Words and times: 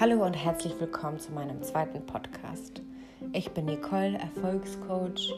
Hallo 0.00 0.24
und 0.24 0.34
herzlich 0.34 0.78
willkommen 0.78 1.18
zu 1.18 1.32
meinem 1.32 1.60
zweiten 1.60 2.06
Podcast. 2.06 2.82
Ich 3.32 3.50
bin 3.50 3.64
Nicole, 3.64 4.16
Erfolgscoach 4.16 5.34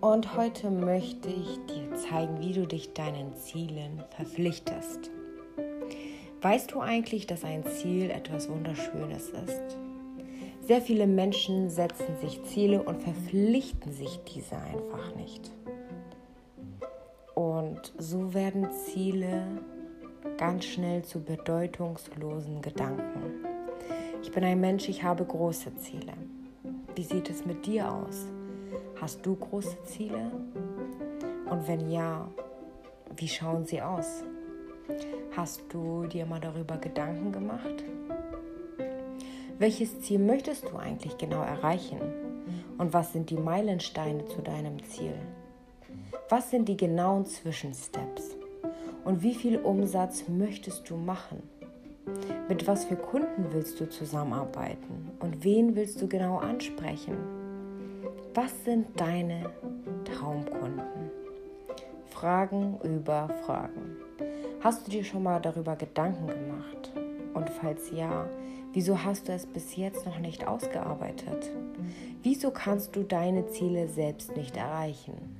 und 0.00 0.36
heute 0.36 0.68
möchte 0.68 1.28
ich 1.28 1.60
dir 1.66 1.94
zeigen, 1.94 2.40
wie 2.40 2.52
du 2.52 2.66
dich 2.66 2.92
deinen 2.92 3.36
Zielen 3.36 4.02
verpflichtest. 4.16 5.12
Weißt 6.42 6.72
du 6.72 6.80
eigentlich, 6.80 7.28
dass 7.28 7.44
ein 7.44 7.64
Ziel 7.64 8.10
etwas 8.10 8.48
Wunderschönes 8.48 9.28
ist? 9.28 9.78
Sehr 10.60 10.80
viele 10.82 11.06
Menschen 11.06 11.70
setzen 11.70 12.16
sich 12.20 12.42
Ziele 12.42 12.82
und 12.82 13.00
verpflichten 13.00 13.92
sich 13.92 14.18
diese 14.34 14.56
einfach 14.56 15.14
nicht. 15.14 15.52
Und 17.36 17.92
so 17.96 18.34
werden 18.34 18.72
Ziele 18.72 19.46
ganz 20.36 20.64
schnell 20.64 21.04
zu 21.04 21.20
bedeutungslosen 21.22 22.60
Gedanken. 22.60 23.49
Ich 24.30 24.34
bin 24.34 24.44
ein 24.44 24.60
Mensch, 24.60 24.88
ich 24.88 25.02
habe 25.02 25.24
große 25.24 25.74
Ziele. 25.78 26.12
Wie 26.94 27.02
sieht 27.02 27.28
es 27.28 27.44
mit 27.44 27.66
dir 27.66 27.90
aus? 27.90 28.28
Hast 29.00 29.26
du 29.26 29.34
große 29.34 29.82
Ziele? 29.82 30.30
Und 31.50 31.66
wenn 31.66 31.90
ja, 31.90 32.28
wie 33.16 33.26
schauen 33.26 33.66
sie 33.66 33.82
aus? 33.82 34.22
Hast 35.36 35.62
du 35.70 36.06
dir 36.06 36.26
mal 36.26 36.38
darüber 36.38 36.76
Gedanken 36.76 37.32
gemacht? 37.32 37.82
Welches 39.58 40.00
Ziel 40.00 40.20
möchtest 40.20 40.62
du 40.70 40.76
eigentlich 40.76 41.18
genau 41.18 41.42
erreichen? 41.42 41.98
Und 42.78 42.92
was 42.92 43.12
sind 43.12 43.30
die 43.30 43.36
Meilensteine 43.36 44.26
zu 44.26 44.42
deinem 44.42 44.80
Ziel? 44.84 45.14
Was 46.28 46.52
sind 46.52 46.68
die 46.68 46.76
genauen 46.76 47.26
Zwischensteps? 47.26 48.36
Und 49.04 49.24
wie 49.24 49.34
viel 49.34 49.58
Umsatz 49.58 50.28
möchtest 50.28 50.88
du 50.88 50.96
machen? 50.96 51.42
Mit 52.50 52.66
was 52.66 52.84
für 52.84 52.96
Kunden 52.96 53.46
willst 53.52 53.78
du 53.78 53.88
zusammenarbeiten? 53.88 55.12
Und 55.20 55.44
wen 55.44 55.76
willst 55.76 56.02
du 56.02 56.08
genau 56.08 56.38
ansprechen? 56.38 57.16
Was 58.34 58.64
sind 58.64 58.88
deine 59.00 59.50
Traumkunden? 60.04 61.12
Fragen 62.06 62.76
über 62.82 63.28
Fragen. 63.46 63.98
Hast 64.58 64.84
du 64.84 64.90
dir 64.90 65.04
schon 65.04 65.22
mal 65.22 65.38
darüber 65.38 65.76
Gedanken 65.76 66.26
gemacht? 66.26 66.90
Und 67.34 67.48
falls 67.50 67.92
ja, 67.92 68.28
wieso 68.72 69.04
hast 69.04 69.28
du 69.28 69.32
es 69.32 69.46
bis 69.46 69.76
jetzt 69.76 70.04
noch 70.04 70.18
nicht 70.18 70.48
ausgearbeitet? 70.48 71.52
Wieso 72.24 72.50
kannst 72.50 72.96
du 72.96 73.04
deine 73.04 73.46
Ziele 73.46 73.86
selbst 73.86 74.36
nicht 74.36 74.56
erreichen? 74.56 75.39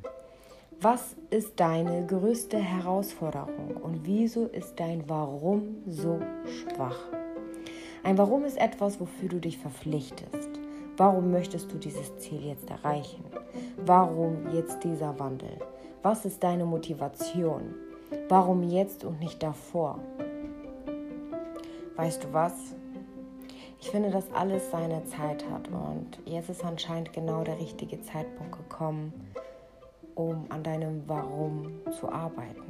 Was 0.82 1.14
ist 1.28 1.60
deine 1.60 2.06
größte 2.06 2.56
Herausforderung 2.56 3.76
und 3.82 4.06
wieso 4.06 4.46
ist 4.46 4.80
dein 4.80 5.06
Warum 5.10 5.82
so 5.86 6.18
schwach? 6.46 6.96
Ein 8.02 8.16
Warum 8.16 8.46
ist 8.46 8.56
etwas, 8.56 8.98
wofür 8.98 9.28
du 9.28 9.40
dich 9.40 9.58
verpflichtest. 9.58 10.48
Warum 10.96 11.32
möchtest 11.32 11.70
du 11.70 11.76
dieses 11.76 12.16
Ziel 12.16 12.46
jetzt 12.46 12.70
erreichen? 12.70 13.22
Warum 13.84 14.54
jetzt 14.54 14.82
dieser 14.82 15.18
Wandel? 15.18 15.58
Was 16.02 16.24
ist 16.24 16.42
deine 16.42 16.64
Motivation? 16.64 17.74
Warum 18.30 18.62
jetzt 18.62 19.04
und 19.04 19.20
nicht 19.20 19.42
davor? 19.42 19.98
Weißt 21.96 22.24
du 22.24 22.32
was? 22.32 22.54
Ich 23.82 23.90
finde, 23.90 24.10
dass 24.10 24.32
alles 24.32 24.70
seine 24.70 25.04
Zeit 25.04 25.44
hat 25.50 25.68
und 25.68 26.18
jetzt 26.24 26.48
ist 26.48 26.64
anscheinend 26.64 27.12
genau 27.12 27.44
der 27.44 27.58
richtige 27.58 28.00
Zeitpunkt 28.00 28.56
gekommen, 28.56 29.12
um 30.14 30.46
an 30.48 30.62
deinem 30.62 31.02
Warum 31.06 31.72
zu 31.90 32.10
arbeiten. 32.10 32.62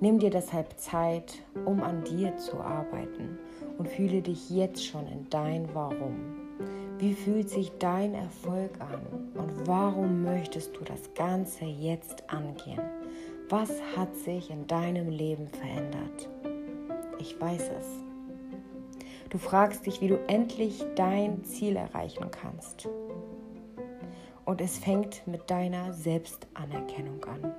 Nimm 0.00 0.18
dir 0.18 0.30
deshalb 0.30 0.78
Zeit, 0.78 1.42
um 1.64 1.82
an 1.82 2.04
dir 2.04 2.36
zu 2.36 2.60
arbeiten 2.60 3.38
und 3.78 3.88
fühle 3.88 4.22
dich 4.22 4.50
jetzt 4.50 4.84
schon 4.84 5.06
in 5.06 5.28
dein 5.30 5.68
Warum. 5.74 6.36
Wie 6.98 7.14
fühlt 7.14 7.50
sich 7.50 7.72
dein 7.78 8.14
Erfolg 8.14 8.70
an 8.80 9.00
und 9.34 9.66
warum 9.66 10.22
möchtest 10.22 10.76
du 10.76 10.84
das 10.84 11.12
Ganze 11.14 11.64
jetzt 11.64 12.28
angehen? 12.30 12.80
Was 13.48 13.70
hat 13.96 14.16
sich 14.16 14.50
in 14.50 14.66
deinem 14.66 15.08
Leben 15.08 15.48
verändert? 15.48 16.28
Ich 17.18 17.40
weiß 17.40 17.70
es. 17.78 17.86
Du 19.30 19.38
fragst 19.38 19.86
dich, 19.86 20.00
wie 20.00 20.08
du 20.08 20.18
endlich 20.28 20.84
dein 20.94 21.44
Ziel 21.44 21.76
erreichen 21.76 22.30
kannst. 22.30 22.88
Und 24.46 24.60
es 24.60 24.78
fängt 24.78 25.26
mit 25.26 25.50
deiner 25.50 25.92
Selbstanerkennung 25.92 27.22
an. 27.24 27.52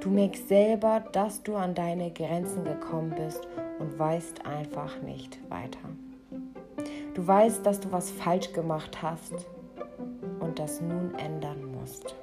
Du 0.00 0.10
merkst 0.10 0.48
selber, 0.48 1.04
dass 1.12 1.44
du 1.44 1.54
an 1.54 1.74
deine 1.74 2.10
Grenzen 2.10 2.64
gekommen 2.64 3.14
bist 3.16 3.46
und 3.78 3.96
weißt 3.98 4.44
einfach 4.44 5.00
nicht 5.02 5.38
weiter. 5.48 5.78
Du 7.14 7.24
weißt, 7.24 7.64
dass 7.64 7.78
du 7.78 7.92
was 7.92 8.10
falsch 8.10 8.52
gemacht 8.52 9.00
hast 9.00 9.46
und 10.40 10.58
das 10.58 10.80
nun 10.80 11.14
ändern 11.14 11.72
musst. 11.72 12.16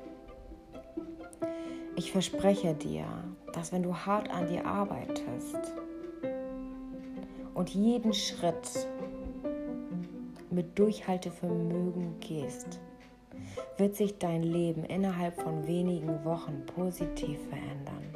Ich 1.96 2.12
verspreche 2.12 2.74
dir, 2.74 3.06
dass 3.54 3.72
wenn 3.72 3.84
du 3.84 3.96
hart 3.96 4.30
an 4.30 4.48
dir 4.48 4.66
arbeitest 4.66 5.58
und 7.54 7.70
jeden 7.70 8.14
Schritt 8.14 8.88
mit 10.50 10.78
Durchhaltevermögen 10.78 12.20
gehst, 12.20 12.82
wird 13.80 13.96
sich 13.96 14.18
dein 14.18 14.44
Leben 14.44 14.84
innerhalb 14.84 15.42
von 15.42 15.66
wenigen 15.66 16.26
Wochen 16.26 16.66
positiv 16.76 17.40
verändern. 17.48 18.16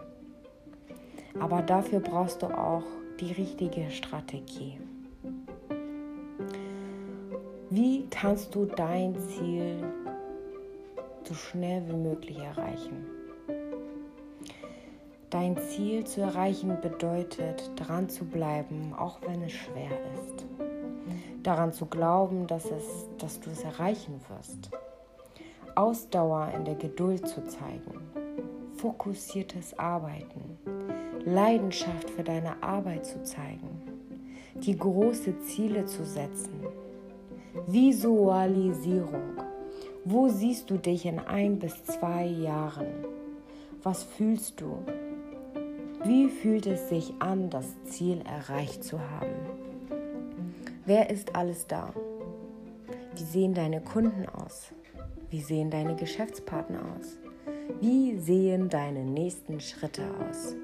Aber 1.40 1.62
dafür 1.62 2.00
brauchst 2.00 2.42
du 2.42 2.48
auch 2.48 2.84
die 3.20 3.32
richtige 3.32 3.90
Strategie. 3.90 4.78
Wie 7.70 8.06
kannst 8.10 8.54
du 8.54 8.66
dein 8.66 9.18
Ziel 9.20 9.78
so 11.24 11.34
schnell 11.34 11.82
wie 11.88 11.96
möglich 11.96 12.38
erreichen? 12.38 13.08
Dein 15.30 15.58
Ziel 15.58 16.04
zu 16.04 16.22
erreichen 16.22 16.78
bedeutet, 16.82 17.72
dran 17.76 18.10
zu 18.10 18.26
bleiben, 18.26 18.94
auch 18.94 19.20
wenn 19.26 19.42
es 19.42 19.54
schwer 19.54 19.90
ist. 20.14 20.46
Daran 21.42 21.74
zu 21.74 21.88
glauben, 21.88 22.46
dass, 22.46 22.66
es, 22.66 23.08
dass 23.18 23.40
du 23.40 23.50
es 23.50 23.64
erreichen 23.64 24.22
wirst. 24.30 24.70
Ausdauer 25.76 26.52
in 26.56 26.66
der 26.66 26.76
Geduld 26.76 27.28
zu 27.28 27.44
zeigen, 27.46 28.00
fokussiertes 28.76 29.78
Arbeiten, 29.80 30.58
Leidenschaft 31.26 32.10
für 32.10 32.24
deine 32.24 32.62
Arbeit 32.62 33.06
zu 33.06 33.24
zeigen, 33.24 33.82
die 34.56 34.78
große 34.78 35.40
Ziele 35.42 35.86
zu 35.86 36.06
setzen, 36.06 36.68
Visualisierung. 37.68 39.38
Wo 40.06 40.28
siehst 40.28 40.70
du 40.70 40.78
dich 40.78 41.06
in 41.06 41.20
ein 41.20 41.60
bis 41.60 41.84
zwei 41.86 42.26
Jahren? 42.26 42.88
Was 43.82 44.04
fühlst 44.04 44.60
du? 44.62 44.78
Wie 46.04 46.28
fühlt 46.30 46.68
es 46.68 46.90
sich 46.90 47.14
an, 47.20 47.50
das 47.50 47.74
Ziel 47.86 48.22
erreicht 48.26 48.84
zu 48.84 49.00
haben? 49.00 49.34
Wer 50.86 51.10
ist 51.10 51.36
alles 51.36 51.66
da? 51.66 51.94
Wie 53.16 53.24
sehen 53.24 53.54
deine 53.54 53.80
Kunden 53.80 54.28
aus? 54.28 54.74
Wie 55.34 55.42
sehen 55.42 55.72
deine 55.72 55.96
Geschäftspartner 55.96 56.80
aus? 56.96 57.18
Wie 57.82 58.20
sehen 58.20 58.70
deine 58.70 59.04
nächsten 59.04 59.60
Schritte 59.60 60.04
aus? 60.30 60.56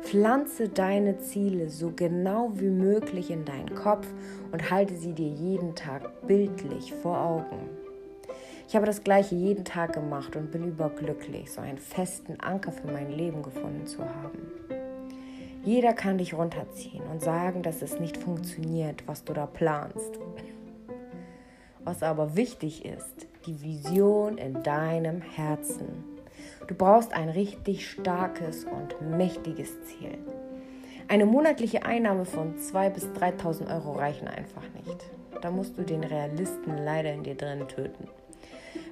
Pflanze 0.00 0.68
deine 0.68 1.18
Ziele 1.18 1.70
so 1.70 1.92
genau 1.94 2.50
wie 2.54 2.70
möglich 2.70 3.30
in 3.30 3.44
deinen 3.44 3.72
Kopf 3.76 4.08
und 4.50 4.72
halte 4.72 4.96
sie 4.96 5.12
dir 5.12 5.28
jeden 5.28 5.76
Tag 5.76 6.26
bildlich 6.26 6.92
vor 6.92 7.16
Augen. 7.16 7.68
Ich 8.66 8.74
habe 8.74 8.86
das 8.86 9.04
gleiche 9.04 9.36
jeden 9.36 9.64
Tag 9.64 9.92
gemacht 9.92 10.34
und 10.34 10.50
bin 10.50 10.64
überglücklich, 10.64 11.52
so 11.52 11.60
einen 11.60 11.78
festen 11.78 12.40
Anker 12.40 12.72
für 12.72 12.90
mein 12.90 13.12
Leben 13.12 13.40
gefunden 13.40 13.86
zu 13.86 14.00
haben. 14.00 14.50
Jeder 15.62 15.92
kann 15.92 16.18
dich 16.18 16.34
runterziehen 16.34 17.04
und 17.04 17.22
sagen, 17.22 17.62
dass 17.62 17.82
es 17.82 18.00
nicht 18.00 18.16
funktioniert, 18.16 19.06
was 19.06 19.22
du 19.22 19.32
da 19.32 19.46
planst. 19.46 20.18
Was 21.84 22.02
aber 22.02 22.34
wichtig 22.34 22.84
ist, 22.84 23.28
die 23.42 23.62
Vision 23.62 24.38
in 24.38 24.62
deinem 24.62 25.20
Herzen. 25.20 26.04
Du 26.66 26.74
brauchst 26.74 27.12
ein 27.12 27.28
richtig 27.28 27.90
starkes 27.90 28.64
und 28.64 29.00
mächtiges 29.16 29.82
Ziel. 29.84 30.18
Eine 31.08 31.26
monatliche 31.26 31.84
Einnahme 31.84 32.24
von 32.24 32.56
2.000 32.56 32.90
bis 32.90 33.04
3.000 33.08 33.74
Euro 33.74 33.92
reichen 33.92 34.28
einfach 34.28 34.62
nicht. 34.86 35.04
Da 35.42 35.50
musst 35.50 35.76
du 35.76 35.82
den 35.82 36.04
Realisten 36.04 36.78
leider 36.84 37.12
in 37.12 37.24
dir 37.24 37.34
drin 37.34 37.66
töten. 37.66 38.08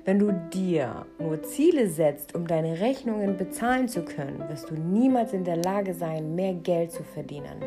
Wenn 0.05 0.19
du 0.19 0.33
dir 0.53 1.07
nur 1.19 1.43
Ziele 1.43 1.89
setzt, 1.89 2.35
um 2.35 2.47
deine 2.47 2.81
Rechnungen 2.81 3.37
bezahlen 3.37 3.89
zu 3.89 4.03
können, 4.05 4.41
wirst 4.49 4.71
du 4.71 4.75
niemals 4.75 5.33
in 5.33 5.45
der 5.45 5.57
Lage 5.57 5.95
sein, 5.95 6.35
mehr 6.35 6.55
Geld 6.55 6.91
zu 6.91 7.05
verdienen. 7.05 7.63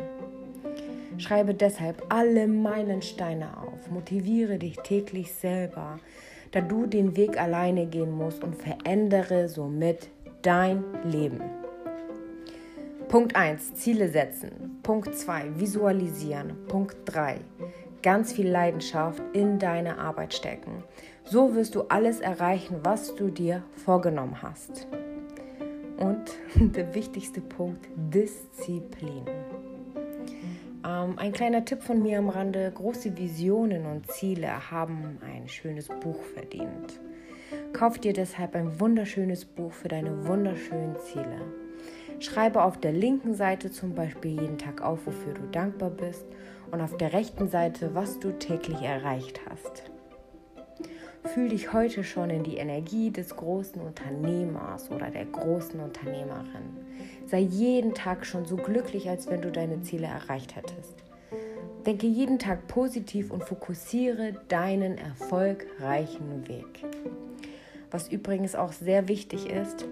Schreibe 1.16 1.54
deshalb 1.54 2.04
alle 2.08 2.48
Meilensteine 2.48 3.56
auf, 3.56 3.90
motiviere 3.90 4.58
dich 4.58 4.76
täglich 4.78 5.32
selber, 5.32 6.00
da 6.54 6.60
du 6.60 6.86
den 6.86 7.16
Weg 7.16 7.36
alleine 7.36 7.86
gehen 7.86 8.12
musst 8.12 8.44
und 8.44 8.54
verändere 8.54 9.48
somit 9.48 10.08
dein 10.42 10.84
Leben. 11.02 11.40
Punkt 13.08 13.34
1, 13.34 13.74
Ziele 13.74 14.08
setzen. 14.08 14.78
Punkt 14.84 15.16
2, 15.16 15.58
visualisieren. 15.58 16.52
Punkt 16.68 16.96
3, 17.06 17.38
ganz 18.02 18.32
viel 18.32 18.48
Leidenschaft 18.48 19.20
in 19.32 19.58
deine 19.58 19.98
Arbeit 19.98 20.32
stecken. 20.32 20.84
So 21.24 21.56
wirst 21.56 21.74
du 21.74 21.82
alles 21.88 22.20
erreichen, 22.20 22.76
was 22.84 23.16
du 23.16 23.30
dir 23.30 23.64
vorgenommen 23.84 24.40
hast. 24.40 24.86
Und 25.98 26.38
der 26.76 26.94
wichtigste 26.94 27.40
Punkt, 27.40 27.84
Disziplin. 27.96 29.24
Ähm, 30.84 31.18
ein 31.18 31.32
kleiner 31.32 31.64
Tipp 31.64 31.82
von 31.82 32.02
mir 32.02 32.18
am 32.18 32.28
Rande, 32.28 32.70
große 32.74 33.16
Visionen 33.16 33.86
und 33.86 34.10
Ziele 34.10 34.70
haben 34.70 35.18
ein 35.24 35.48
schönes 35.48 35.88
Buch 35.88 36.22
verdient. 36.34 37.00
Kauf 37.72 37.98
dir 37.98 38.12
deshalb 38.12 38.54
ein 38.54 38.78
wunderschönes 38.80 39.44
Buch 39.44 39.72
für 39.72 39.88
deine 39.88 40.26
wunderschönen 40.26 40.96
Ziele. 40.98 41.40
Schreibe 42.20 42.62
auf 42.62 42.78
der 42.78 42.92
linken 42.92 43.34
Seite 43.34 43.70
zum 43.70 43.94
Beispiel 43.94 44.40
jeden 44.40 44.58
Tag 44.58 44.82
auf, 44.82 45.06
wofür 45.06 45.34
du 45.34 45.42
dankbar 45.50 45.90
bist 45.90 46.26
und 46.70 46.80
auf 46.80 46.96
der 46.96 47.12
rechten 47.12 47.48
Seite, 47.48 47.94
was 47.94 48.20
du 48.20 48.32
täglich 48.38 48.82
erreicht 48.82 49.40
hast. 49.48 49.93
Fühl 51.32 51.48
dich 51.48 51.72
heute 51.72 52.04
schon 52.04 52.28
in 52.28 52.42
die 52.42 52.58
Energie 52.58 53.10
des 53.10 53.34
großen 53.34 53.80
Unternehmers 53.80 54.90
oder 54.90 55.10
der 55.10 55.24
großen 55.24 55.80
Unternehmerin. 55.80 56.76
Sei 57.26 57.38
jeden 57.40 57.94
Tag 57.94 58.26
schon 58.26 58.44
so 58.44 58.56
glücklich, 58.56 59.08
als 59.08 59.28
wenn 59.28 59.40
du 59.40 59.50
deine 59.50 59.80
Ziele 59.80 60.06
erreicht 60.06 60.54
hättest. 60.54 60.94
Denke 61.86 62.06
jeden 62.06 62.38
Tag 62.38 62.68
positiv 62.68 63.30
und 63.30 63.42
fokussiere 63.42 64.34
deinen 64.48 64.98
erfolgreichen 64.98 66.46
Weg. 66.46 66.84
Was 67.90 68.12
übrigens 68.12 68.54
auch 68.54 68.72
sehr 68.72 69.08
wichtig 69.08 69.48
ist, 69.50 69.86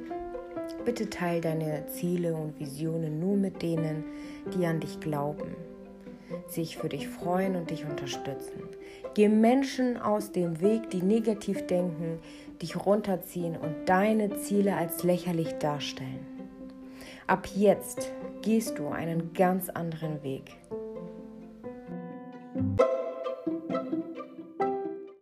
bitte 0.85 1.09
teile 1.09 1.41
deine 1.41 1.87
Ziele 1.87 2.35
und 2.35 2.59
Visionen 2.61 3.21
nur 3.21 3.37
mit 3.37 3.63
denen, 3.63 4.05
die 4.55 4.67
an 4.67 4.81
dich 4.81 5.01
glauben, 5.01 5.57
sich 6.49 6.77
für 6.77 6.89
dich 6.89 7.09
freuen 7.09 7.57
und 7.57 7.71
dich 7.71 7.85
unterstützen. 7.85 8.63
Geh 9.15 9.29
Menschen 9.29 9.97
aus 9.97 10.33
dem 10.33 10.61
Weg, 10.61 10.91
die 10.91 11.03
negativ 11.03 11.67
denken, 11.67 12.19
dich 12.61 12.77
runterziehen 12.77 13.57
und 13.57 13.87
deine 13.87 14.37
Ziele 14.39 14.77
als 14.77 15.03
lächerlich 15.03 15.53
darstellen. 15.59 16.27
Ab 17.27 17.47
jetzt 17.55 18.13
gehst 18.43 18.79
du 18.79 18.89
einen 18.89 19.33
ganz 19.33 19.69
anderen 19.69 20.23
Weg. 20.23 20.57